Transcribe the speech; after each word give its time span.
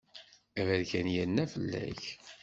Aberkan 0.59 1.07
yerna 1.13 1.43
fell-ak. 1.53 2.03